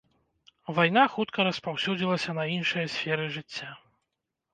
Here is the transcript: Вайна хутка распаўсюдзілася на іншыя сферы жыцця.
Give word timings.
Вайна 0.77 1.01
хутка 1.15 1.45
распаўсюдзілася 1.47 2.31
на 2.39 2.47
іншыя 2.55 2.87
сферы 2.95 3.29
жыцця. 3.37 3.69